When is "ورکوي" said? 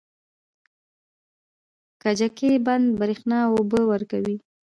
3.91-4.35